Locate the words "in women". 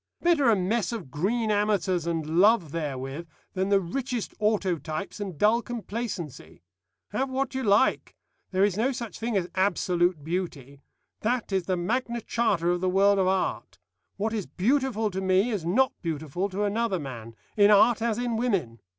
18.17-18.79